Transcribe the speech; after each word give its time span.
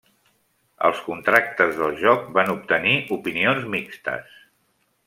Els 0.87 1.01
contractes 1.09 1.75
del 1.81 1.93
joc 2.01 2.25
van 2.39 2.51
obtenir 2.57 2.97
opinions 3.19 3.71
mixtes. 3.77 4.35